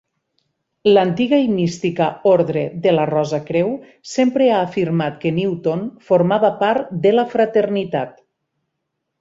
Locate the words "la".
2.95-3.05, 7.19-7.29